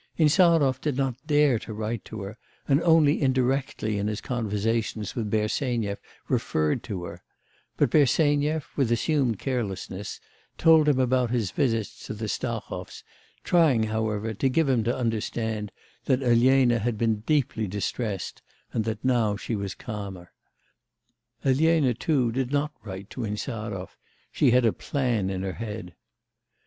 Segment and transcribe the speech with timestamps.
[0.17, 2.35] Insarov did not dare to write to her,
[2.67, 7.21] and only indirectly in his conversations with Bersenyev referred to her;
[7.77, 10.19] but Bersenyev, with assumed carelessness,
[10.57, 13.03] told him about his visits to the Stahovs,
[13.43, 15.71] trying, however, to give him to understand
[16.05, 18.41] that Elena had been deeply distressed,
[18.73, 20.31] and that now she was calmer.
[21.45, 23.95] Elena too did not write to Insarov;
[24.31, 25.93] she had a plan in her head.